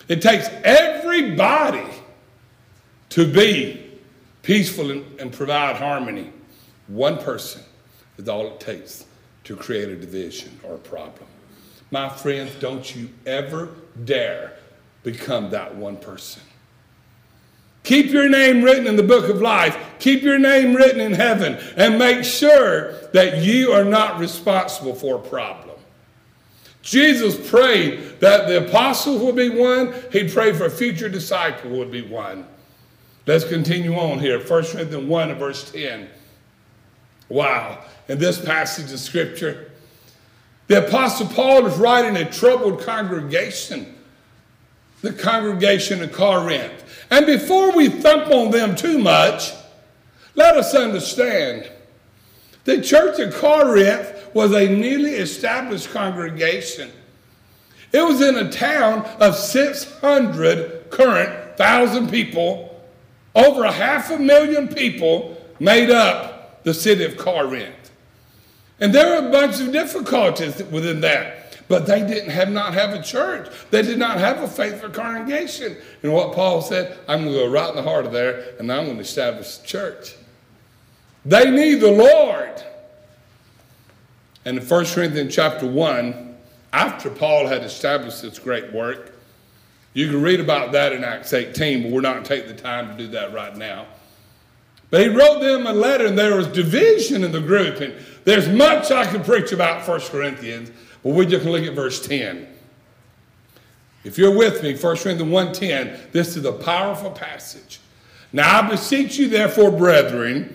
[0.07, 1.88] It takes everybody
[3.11, 3.91] to be
[4.43, 6.31] peaceful and, and provide harmony.
[6.88, 7.62] One person
[8.19, 9.07] is all it takes
[9.45, 11.28] to create a division or a problem.
[11.90, 13.70] My friends, don't you ever
[14.05, 14.55] dare
[15.03, 16.42] become that one person.
[17.83, 19.77] Keep your name written in the book of life.
[19.98, 21.59] Keep your name written in heaven.
[21.77, 25.77] And make sure that you are not responsible for a problem.
[26.83, 29.94] Jesus prayed that the apostles would be one.
[30.12, 32.46] He prayed for a future disciple would be one.
[33.27, 34.38] Let's continue on here.
[34.38, 36.09] 1 Corinthians 1 and verse 10.
[37.29, 37.85] Wow.
[38.09, 39.70] In this passage of scripture,
[40.68, 43.94] the Apostle Paul is writing a troubled congregation,
[45.00, 46.85] the congregation of Corinth.
[47.11, 49.52] And before we thump on them too much,
[50.35, 51.70] let us understand
[52.64, 56.92] the church of Corinth was a newly established congregation.
[57.92, 62.83] It was in a town of 600 current thousand people,
[63.35, 67.78] over a half a million people made up the city of Corinth.
[68.81, 71.59] And there were a bunch of difficulties within that.
[71.69, 73.53] But they didn't have not have a church.
[73.71, 75.77] They did not have a faithful congregation.
[76.03, 78.73] And what Paul said, I'm going to go right in the heart of there and
[78.73, 80.14] I'm going to establish a church.
[81.27, 82.62] They need the Lord.
[84.47, 86.37] And in 1 Corinthians chapter 1,
[86.73, 89.12] after Paul had established this great work,
[89.93, 92.55] you can read about that in Acts 18, but we're not going to take the
[92.55, 93.87] time to do that right now.
[94.90, 97.81] But he wrote them a letter, and there was division in the group.
[97.81, 100.70] And there's much I could preach about 1 Corinthians,
[101.03, 102.46] but we're just look at verse 10.
[104.05, 107.81] If you're with me, 1 Corinthians 1.10, this is a powerful passage.
[108.33, 110.55] Now I beseech you, therefore, brethren,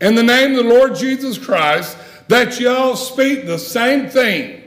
[0.00, 1.96] in the name of the Lord Jesus Christ,
[2.28, 4.62] that y'all speak the same thing.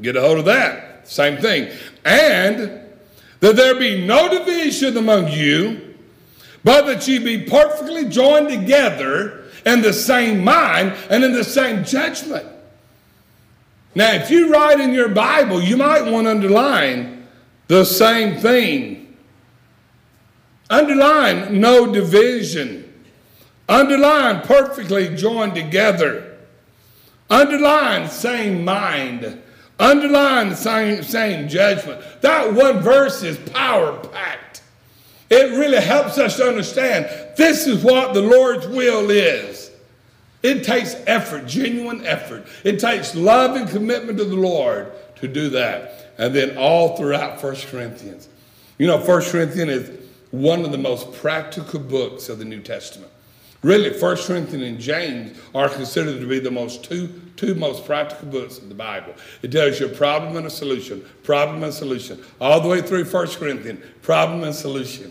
[0.00, 1.08] Get a hold of that.
[1.08, 1.70] Same thing.
[2.04, 2.80] And
[3.40, 5.93] that there be no division among you,
[6.64, 11.84] but that ye be perfectly joined together in the same mind and in the same
[11.84, 12.46] judgment.
[13.94, 17.28] Now, if you write in your Bible, you might want to underline
[17.68, 19.16] the same thing.
[20.68, 22.92] Underline no division.
[23.68, 26.38] Underline perfectly joined together.
[27.30, 29.40] Underline same mind.
[29.78, 32.02] Underline same, same judgment.
[32.20, 34.43] That one verse is power packed.
[35.36, 39.72] It really helps us to understand this is what the Lord's will is.
[40.44, 42.46] It takes effort, genuine effort.
[42.62, 46.12] It takes love and commitment to the Lord to do that.
[46.18, 48.28] And then all throughout 1 Corinthians.
[48.78, 53.10] You know, 1 Corinthians is one of the most practical books of the New Testament.
[53.62, 58.28] Really, 1 Corinthians and James are considered to be the most two, two most practical
[58.28, 59.14] books of the Bible.
[59.42, 62.22] It tells you a problem and a solution, problem and solution.
[62.40, 65.10] All the way through 1 Corinthians, problem and solution.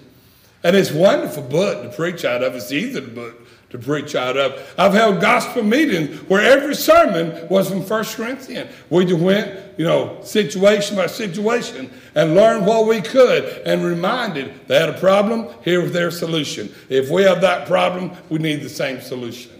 [0.63, 2.55] And it's wonderful book to preach out of.
[2.55, 4.73] It's easy book to preach out of.
[4.77, 8.71] I've held gospel meetings where every sermon was from 1 Corinthians.
[8.89, 14.67] We just went, you know, situation by situation and learned what we could and reminded
[14.67, 16.73] they had a problem, here was their solution.
[16.87, 19.51] If we have that problem, we need the same solution.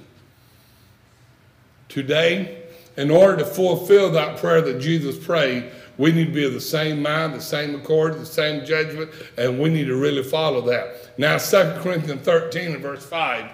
[1.89, 2.63] Today,
[2.96, 6.62] in order to fulfill that prayer that Jesus prayed, we need to be of the
[6.62, 11.18] same mind, the same accord, the same judgment, and we need to really follow that.
[11.18, 13.52] Now, 2 Corinthians 13 and verse 5.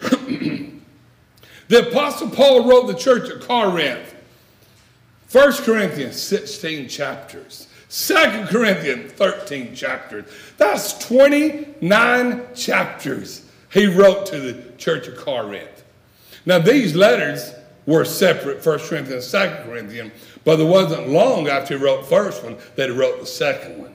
[1.68, 4.14] the Apostle Paul wrote the church at Corinth.
[5.32, 7.66] 1 Corinthians 16 chapters.
[7.90, 10.26] 2 Corinthians 13 chapters.
[10.58, 15.84] That's 29 chapters he wrote to the church of Corinth.
[16.44, 17.52] Now, these letters
[17.86, 20.12] were separate, 1 Corinthians, 2 Corinthians,
[20.46, 23.78] but it wasn't long after he wrote the first one that he wrote the second
[23.78, 23.94] one.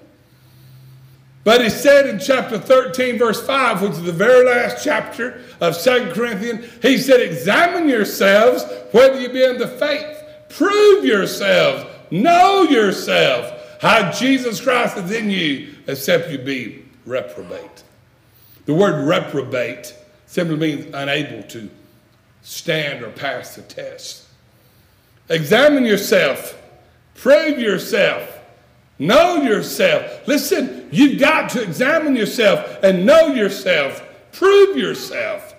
[1.44, 5.76] But he said in chapter 13, verse 5, which is the very last chapter of
[5.82, 10.20] 2 Corinthians, he said, Examine yourselves whether you be in the faith.
[10.50, 13.80] Prove yourselves Know yourself.
[13.82, 17.84] How Jesus Christ is in you, except you be reprobate.
[18.66, 19.96] The word reprobate
[20.28, 21.70] simply means unable to
[22.44, 24.28] stand or pass the test.
[25.32, 26.62] Examine yourself,
[27.15, 28.39] prove yourself,
[29.00, 30.28] know yourself.
[30.28, 35.56] Listen, you've got to examine yourself and know yourself, prove yourself.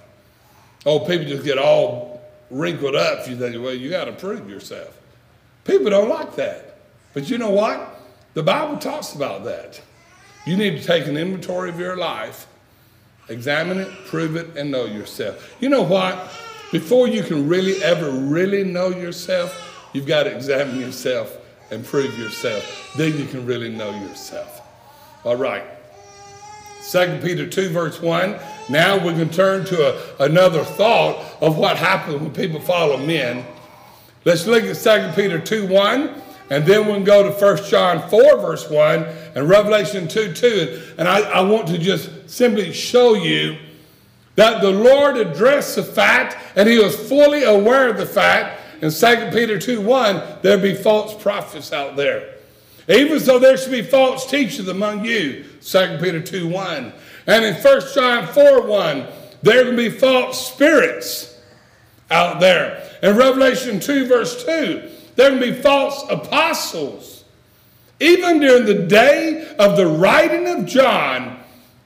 [0.84, 2.12] Oh, people just get all
[2.50, 5.00] wrinkled up you think, well, you got to prove yourself.
[5.64, 6.76] People don't like that.
[7.14, 8.00] But you know what?
[8.34, 9.80] The Bible talks about that.
[10.46, 12.46] You need to take an inventory of your life,
[13.28, 15.56] examine it, prove it, and know yourself.
[15.60, 16.30] You know what?
[16.72, 21.36] Before you can really ever really know yourself, you've got to examine yourself
[21.70, 22.92] and prove yourself.
[22.96, 24.62] Then you can really know yourself.
[25.22, 25.64] All right.
[26.90, 28.38] 2 Peter 2, verse 1.
[28.70, 33.44] Now we can turn to a, another thought of what happens when people follow men.
[34.24, 36.22] Let's look at 2 Peter 2, 1.
[36.50, 39.04] And then we can go to 1 John 4, verse 1,
[39.34, 40.82] and Revelation 2, 2.
[40.98, 43.58] And I, I want to just simply show you
[44.36, 48.90] that the Lord addressed the fact, and he was fully aware of the fact, in
[48.90, 52.34] 2 Peter 2, 1, there be false prophets out there.
[52.88, 56.92] Even so, there should be false teachers among you, 2 Peter 2, 1.
[57.28, 59.06] And in 1 John 4, 1,
[59.42, 61.38] there can be false spirits
[62.10, 62.90] out there.
[63.02, 67.24] In Revelation 2, verse 2, there can be false apostles.
[68.00, 71.38] Even during the day of the writing of John,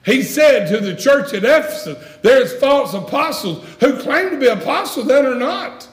[0.07, 5.05] he said to the church at Ephesus, there's false apostles who claim to be apostles
[5.07, 5.85] that are not.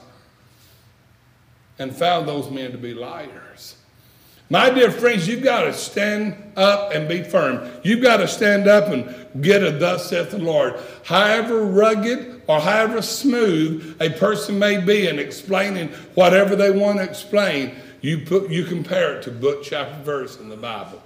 [1.77, 3.75] And found those men to be liars.
[4.49, 7.69] My dear friends, you've got to stand up and be firm.
[7.83, 10.79] You've got to stand up and get a thus saith the Lord.
[11.03, 17.03] However rugged or however smooth a person may be in explaining whatever they want to
[17.03, 21.01] explain, you, put, you compare it to book, chapter, verse in the Bible.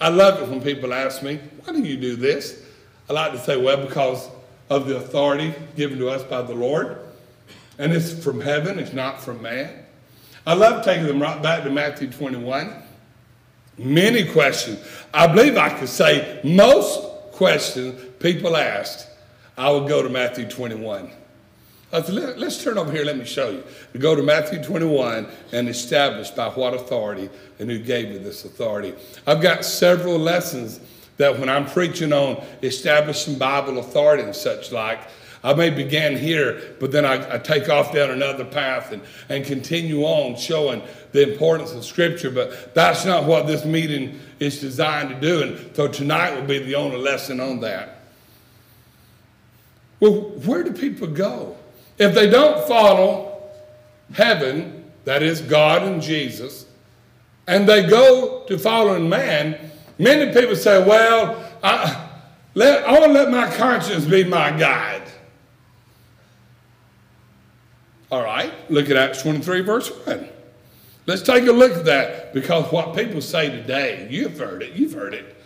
[0.00, 2.64] I love it when people ask me, why do you do this?
[3.08, 4.28] I like to say, well, because
[4.70, 6.98] of the authority given to us by the Lord.
[7.78, 9.84] And it's from heaven, it's not from man.
[10.46, 12.82] I love taking them right back to Matthew 21.
[13.78, 14.84] Many questions.
[15.14, 17.00] I believe I could say most
[17.32, 19.06] questions people asked,
[19.56, 21.10] I would go to Matthew 21.
[21.90, 23.64] Uh, Said, Let, us turn over here, let me show you.
[23.94, 28.44] We go to Matthew 21 and establish by what authority and who gave you this
[28.44, 28.94] authority.
[29.26, 30.80] I've got several lessons
[31.16, 35.00] that when I'm preaching on establishing Bible authority and such like,
[35.42, 39.44] I may begin here, but then I, I, take off down another path and, and
[39.44, 42.30] continue on showing the importance of Scripture.
[42.30, 45.42] But that's not what this meeting is designed to do.
[45.42, 48.00] And so tonight will be the only lesson on that.
[50.00, 51.56] Well, where do people go?
[51.98, 53.42] If they don't follow
[54.12, 56.66] heaven, that is God and Jesus,
[57.46, 59.58] and they go to following man,
[59.98, 62.08] many people say, well, I,
[62.54, 65.02] let, I want to let my conscience be my guide.
[68.10, 70.28] All right, look at Acts 23, verse 1.
[71.06, 74.92] Let's take a look at that because what people say today, you've heard it, you've
[74.92, 75.36] heard it.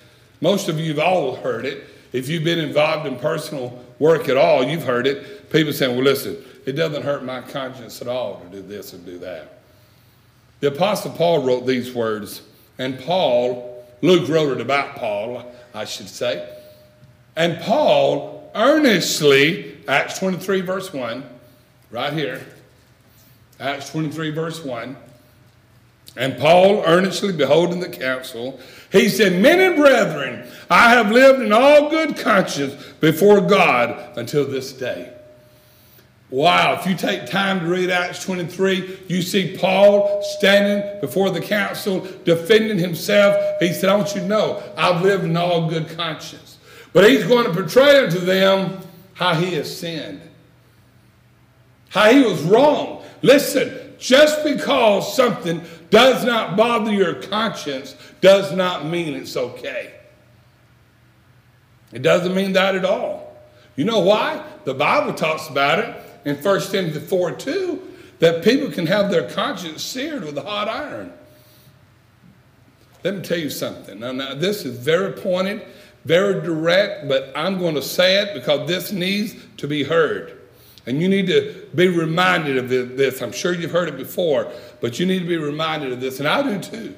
[0.41, 1.85] Most of you have all heard it.
[2.13, 5.51] If you've been involved in personal work at all, you've heard it.
[5.51, 9.05] People saying, well, listen, it doesn't hurt my conscience at all to do this and
[9.05, 9.61] do that.
[10.61, 12.43] The Apostle Paul wrote these words,
[12.79, 15.45] and Paul, Luke wrote it about Paul,
[15.75, 16.49] I should say.
[17.35, 21.25] And Paul earnestly, Acts 23, verse 1,
[21.91, 22.47] right here,
[23.59, 24.97] Acts 23, verse 1.
[26.17, 31.53] And Paul, earnestly beholding the council, he said, Men and brethren, I have lived in
[31.53, 35.13] all good conscience before God until this day.
[36.29, 41.43] Wow, if you take time to read Acts 23, you see Paul standing before the
[41.43, 43.61] council defending himself.
[43.61, 46.57] He said, I want you to know, I've lived in all good conscience.
[46.95, 48.79] But he's going to portray unto them
[49.13, 50.23] how he has sinned,
[51.91, 53.05] how he was wrong.
[53.21, 55.61] Listen, just because something
[55.93, 59.93] does not bother your conscience does not mean it's okay.
[61.93, 63.37] It doesn't mean that at all.
[63.77, 64.43] You know why?
[64.65, 67.89] The Bible talks about it in 1 Timothy 4 2
[68.21, 71.13] that people can have their conscience seared with a hot iron.
[73.05, 74.01] Let me tell you something.
[74.01, 75.63] Now, now, this is very pointed,
[76.07, 80.39] very direct, but I'm going to say it because this needs to be heard.
[80.87, 83.23] And you need to be reminded of this.
[83.23, 86.29] I'm sure you've heard it before, but you need to be reminded of this, and
[86.29, 86.97] I do too.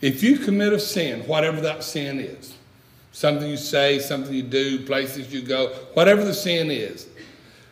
[0.00, 2.54] If you commit a sin, whatever that sin is,
[3.12, 7.08] something you say, something you do, places you go, whatever the sin is,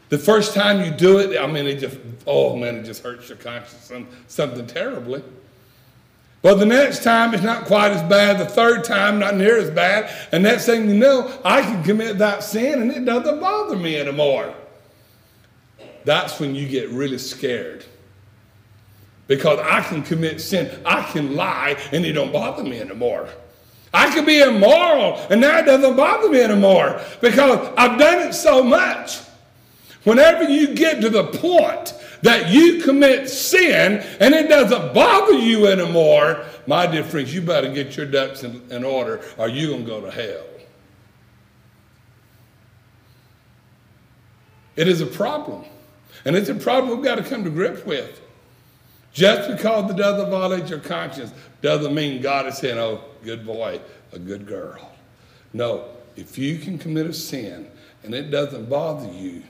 [0.08, 3.28] the first time you do it, I mean, it just, oh man, it just hurts
[3.28, 3.92] your conscience,
[4.26, 5.22] something terribly.
[6.42, 8.38] Well, the next time it's not quite as bad.
[8.38, 10.14] The third time, not near as bad.
[10.30, 13.96] And next thing you know, I can commit that sin and it doesn't bother me
[13.96, 14.54] anymore.
[16.05, 17.84] That's when you get really scared.
[19.26, 23.28] Because I can commit sin, I can lie, and it don't bother me anymore.
[23.92, 28.62] I can be immoral, and that doesn't bother me anymore because I've done it so
[28.62, 29.20] much.
[30.02, 35.66] Whenever you get to the point that you commit sin and it doesn't bother you
[35.68, 39.84] anymore, my dear friends, you better get your ducks in, in order or you're going
[39.84, 40.44] to go to hell.
[44.76, 45.64] It is a problem.
[46.25, 48.20] And it's a problem we've got to come to grips with.
[49.12, 53.81] Just because it doesn't violate your conscience doesn't mean God is saying, oh, good boy,
[54.12, 54.93] a good girl.
[55.53, 57.70] No, if you can commit a sin
[58.03, 59.45] and it doesn't bother you,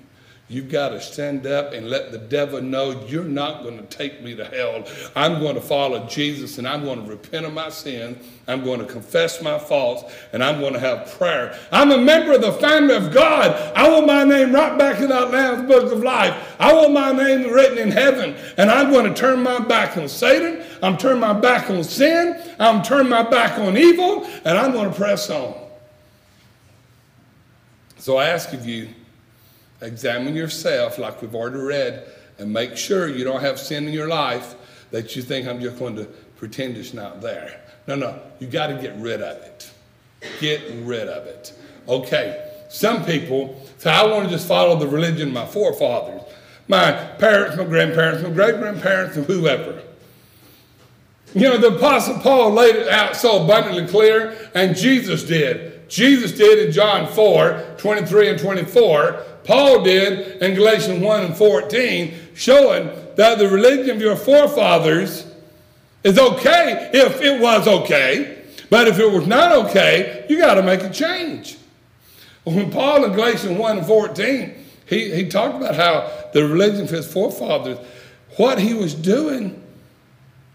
[0.46, 4.22] You've got to stand up and let the devil know you're not going to take
[4.22, 4.84] me to hell.
[5.16, 8.20] I'm going to follow Jesus and I'm going to repent of my sin.
[8.46, 11.58] I'm going to confess my faults and I'm going to have prayer.
[11.72, 13.52] I'm a member of the family of God.
[13.74, 16.56] I want my name right back in that Lamb's Book of Life.
[16.58, 18.36] I want my name written in heaven.
[18.58, 20.62] And I'm going to turn my back on Satan.
[20.82, 22.38] I'm turning my back on sin.
[22.58, 24.26] I'm turning my back on evil.
[24.44, 25.54] And I'm going to press on.
[27.96, 28.90] So I ask of you,
[29.84, 32.06] examine yourself, like we've already read,
[32.38, 34.54] and make sure you don't have sin in your life
[34.90, 36.04] that you think I'm just going to
[36.36, 37.60] pretend it's not there.
[37.86, 39.70] No, no, you got to get rid of it.
[40.40, 41.52] Get rid of it.
[41.86, 46.22] Okay, some people say, I want to just follow the religion of my forefathers,
[46.66, 49.82] my parents, my grandparents, my great grandparents, and whoever.
[51.34, 55.88] You know, the Apostle Paul laid it out so abundantly clear, and Jesus did.
[55.88, 62.14] Jesus did in John 4 23 and 24 Paul did in Galatians 1 and 14,
[62.34, 65.26] showing that the religion of your forefathers
[66.02, 70.62] is okay if it was okay, but if it was not okay, you got to
[70.62, 71.58] make a change.
[72.44, 74.54] When Paul in Galatians 1 and 14,
[74.86, 77.78] he, he talked about how the religion of his forefathers,
[78.36, 79.62] what he was doing,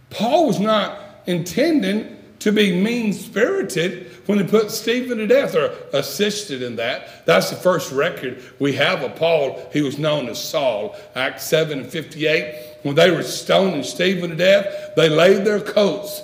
[0.10, 5.76] Paul was not intending to be mean spirited when he put Stephen to death or
[5.92, 7.26] assisted in that.
[7.26, 9.68] That's the first record we have of Paul.
[9.74, 10.96] He was known as Saul.
[11.16, 12.78] Acts 7 and 58.
[12.84, 16.22] When they were stoning Stephen to death, they laid their coats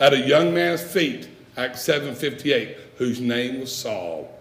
[0.00, 1.28] at a young man's feet.
[1.58, 4.34] Acts 7 58, whose name was Saul.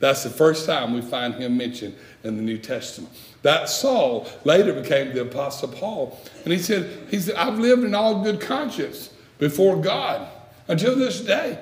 [0.00, 3.12] That's the first time we find him mentioned in the New Testament.
[3.42, 6.18] That Saul later became the Apostle Paul.
[6.44, 10.26] And he said, he said, I've lived in all good conscience before God
[10.66, 11.58] until this day.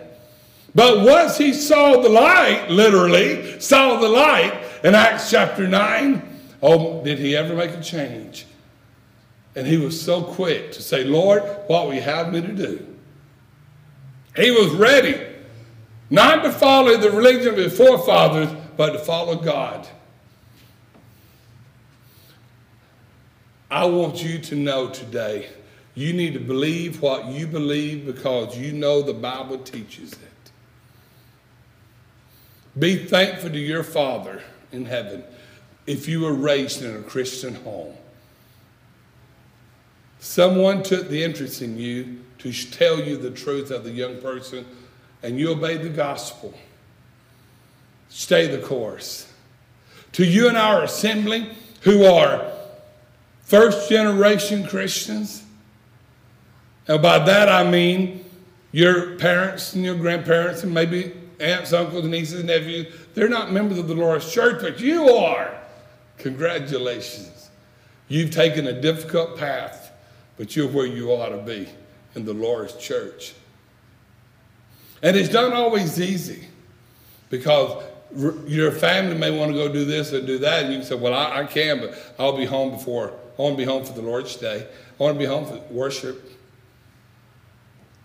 [0.75, 6.23] But once he saw the light, literally, saw the light in Acts chapter 9,
[6.63, 8.47] oh, did he ever make a change?
[9.55, 12.87] And he was so quick to say, Lord, what will you have me to do?
[14.35, 15.21] He was ready
[16.09, 19.87] not to follow the religion of his forefathers, but to follow God.
[23.71, 25.49] I want you to know today
[25.95, 30.32] you need to believe what you believe because you know the Bible teaches it.
[32.79, 34.43] Be thankful to your Father
[34.73, 35.25] in heaven
[35.87, 37.95] if you were raised in a Christian home.
[40.21, 44.65] Someone took the interest in you to tell you the truth of the young person,
[45.23, 46.55] and you obeyed the gospel.
[48.09, 49.31] Stay the course.
[50.13, 51.51] To you and our assembly,
[51.83, 52.51] who are
[53.43, 55.43] first generation Christians,
[56.89, 58.25] and by that I mean
[58.71, 61.13] your parents and your grandparents, and maybe
[61.43, 65.55] aunts, uncles, nieces, nephews, they're not members of the Lord's church, but you are.
[66.19, 67.51] Congratulations.
[68.09, 69.93] You've taken a difficult path,
[70.37, 71.69] but you're where you ought to be
[72.15, 73.35] in the Lord's church.
[75.03, 76.47] And it's not always easy
[77.31, 77.83] because
[78.47, 80.95] your family may want to go do this or do that, and you can say,
[80.95, 83.95] Well, I, I can, but I'll be home before, I want to be home for
[83.95, 84.67] the Lord's day.
[85.01, 86.31] I want to be home for worship.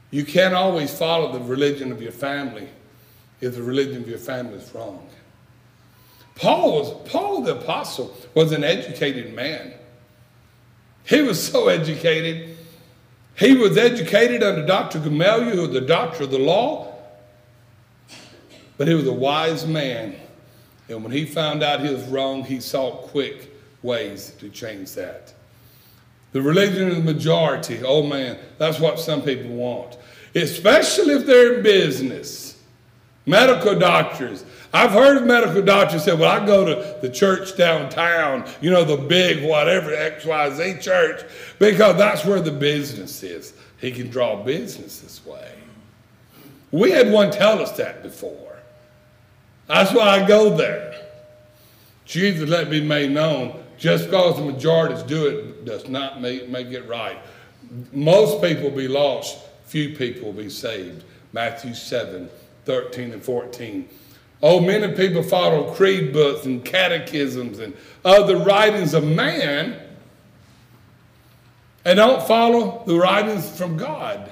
[0.09, 2.69] You can't always follow the religion of your family
[3.41, 5.07] if the religion of your family is wrong.
[6.35, 9.73] Paul was Paul the apostle was an educated man.
[11.03, 12.55] He was so educated.
[13.35, 14.99] He was educated under Dr.
[14.99, 16.93] Gamaliel, who was the doctor of the law.
[18.77, 20.15] But he was a wise man.
[20.89, 25.33] And when he found out he was wrong, he sought quick ways to change that.
[26.31, 29.97] The religion of the majority, oh man, that's what some people want.
[30.35, 32.46] Especially if they're in business.
[33.27, 34.45] Medical doctors.
[34.73, 38.85] I've heard of medical doctors say, well, I go to the church downtown, you know,
[38.85, 41.23] the big whatever XYZ church,
[41.59, 43.53] because that's where the business is.
[43.79, 45.51] he can draw business this way.
[46.71, 48.57] We had one tell us that before.
[49.67, 50.95] That's why I go there.
[52.05, 56.67] Jesus let me made known just because the majorities do it does not make, make
[56.67, 57.17] it right.
[57.91, 61.03] Most people be lost, few people be saved.
[61.33, 62.29] Matthew 7,
[62.67, 63.89] 13 and 14.
[64.43, 69.81] Oh, many people follow creed books and catechisms and other writings of man
[71.83, 74.29] and don't follow the writings from God.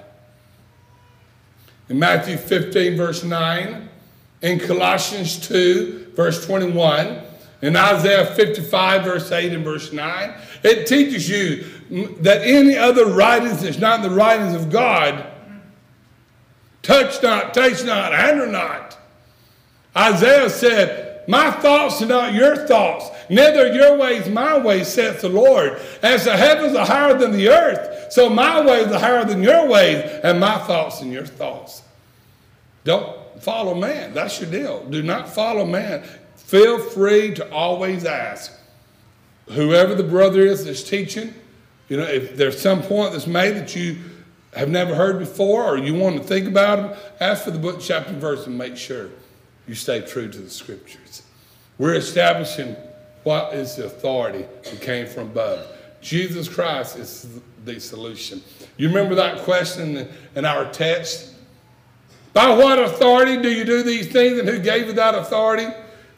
[1.87, 3.89] In Matthew 15, verse 9,
[4.41, 7.21] in Colossians 2, verse 21,
[7.61, 10.33] in Isaiah 55, verse 8 and verse 9,
[10.63, 11.63] it teaches you
[12.21, 15.25] that any other writings that's not the writings of God,
[16.85, 18.97] touch not, taste not, handle not.
[19.97, 25.29] Isaiah said, My thoughts are not your thoughts, neither your ways my ways, saith the
[25.29, 25.81] Lord.
[26.03, 29.67] As the heavens are higher than the earth, so my ways are higher than your
[29.67, 31.81] ways, and my thoughts than your thoughts.
[32.83, 34.13] Don't follow man.
[34.13, 34.85] That's your deal.
[34.85, 36.03] Do not follow man.
[36.35, 38.53] Feel free to always ask.
[39.47, 41.33] Whoever the brother is that's teaching,
[41.89, 43.97] you know, if there's some point that's made that you
[44.55, 47.79] have never heard before or you want to think about them, ask for the book,
[47.81, 49.09] chapter, and verse, and make sure
[49.67, 51.23] you stay true to the scriptures.
[51.77, 52.75] We're establishing
[53.23, 55.67] what is the authority that came from above.
[56.01, 58.41] Jesus Christ is the solution.
[58.77, 61.33] You remember that question in our text?
[62.33, 65.67] By what authority do you do these things, and who gave you that authority?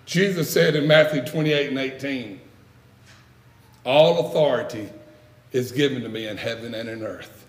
[0.06, 2.42] Jesus said in Matthew 28 and 18,
[3.86, 4.90] All authority
[5.52, 7.47] is given to me in heaven and in earth.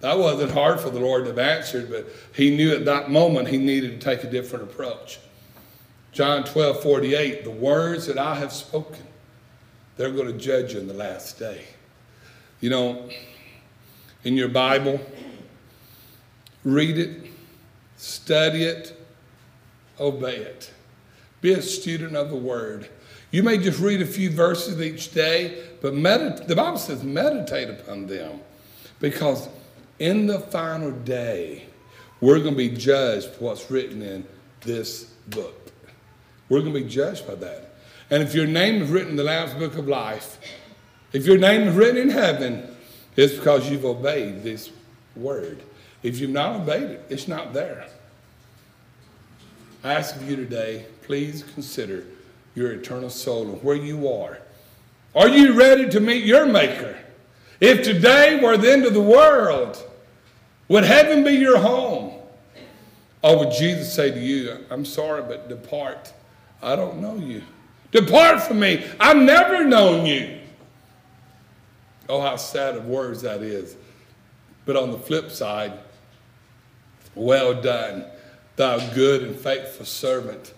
[0.00, 3.48] That wasn't hard for the Lord to have answered, but he knew at that moment
[3.48, 5.18] he needed to take a different approach.
[6.12, 9.04] John 12, 48, the words that I have spoken,
[9.96, 11.64] they're going to judge you in the last day.
[12.60, 13.08] You know,
[14.24, 15.00] in your Bible,
[16.64, 17.30] read it,
[17.96, 18.98] study it,
[20.00, 20.72] obey it.
[21.40, 22.88] Be a student of the Word.
[23.30, 27.68] You may just read a few verses each day, but medit- the Bible says meditate
[27.68, 28.40] upon them
[29.00, 29.48] because
[29.98, 31.66] in the final day,
[32.20, 34.26] we're going to be judged for what's written in
[34.60, 35.72] this book.
[36.48, 37.74] We're going to be judged by that.
[38.10, 40.38] And if your name is written in the Lamb's Book of Life,
[41.12, 42.76] if your name is written in heaven,
[43.16, 44.70] it's because you've obeyed this
[45.14, 45.62] word.
[46.02, 47.86] If you've not obeyed it, it's not there.
[49.82, 52.04] I ask of you today, please consider
[52.54, 54.38] your eternal soul and where you are.
[55.14, 56.98] Are you ready to meet your Maker?
[57.60, 59.82] If today were the end of the world,
[60.68, 62.12] would heaven be your home?
[63.22, 66.12] Or would Jesus say to you, I'm sorry, but depart.
[66.62, 67.42] I don't know you.
[67.92, 68.84] Depart from me.
[69.00, 70.40] I've never known you.
[72.08, 73.76] Oh, how sad of words that is.
[74.64, 75.72] But on the flip side,
[77.14, 78.04] well done,
[78.56, 80.52] thou good and faithful servant.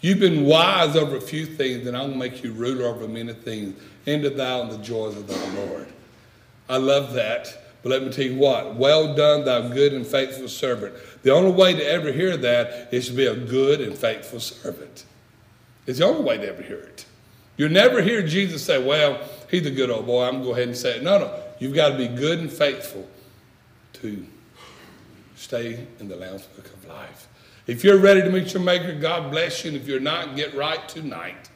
[0.00, 3.78] You've been wise over a few things, and I'll make you ruler over many things.
[4.06, 5.88] Enter thou in the joys of thy Lord.
[6.70, 7.56] I love that.
[7.82, 10.94] But let me tell you what, well done, thou good and faithful servant.
[11.22, 15.04] The only way to ever hear that is to be a good and faithful servant.
[15.86, 17.06] It's the only way to ever hear it.
[17.56, 20.24] You'll never hear Jesus say, Well, he's a good old boy.
[20.24, 21.02] I'm going to go ahead and say it.
[21.02, 21.42] No, no.
[21.58, 23.06] You've got to be good and faithful
[23.94, 24.26] to
[25.36, 27.28] stay in the Lamb's Book of Life.
[27.66, 29.72] If you're ready to meet your Maker, God bless you.
[29.72, 31.49] And if you're not, get right tonight.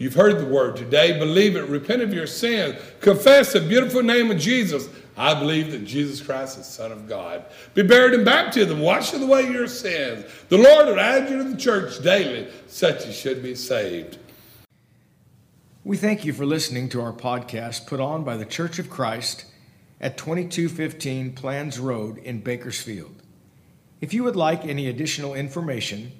[0.00, 1.18] You've heard the word today.
[1.18, 1.68] Believe it.
[1.68, 2.80] Repent of your sins.
[3.02, 4.88] Confess the beautiful name of Jesus.
[5.14, 7.44] I believe that Jesus Christ is Son of God.
[7.74, 8.80] Be buried in baptism.
[8.80, 10.24] Wash away your sins.
[10.48, 12.50] The Lord will add you to the church daily.
[12.66, 14.16] Such as should be saved.
[15.84, 19.44] We thank you for listening to our podcast put on by the Church of Christ
[20.00, 23.22] at 2215 Planz Road in Bakersfield.
[24.00, 26.19] If you would like any additional information,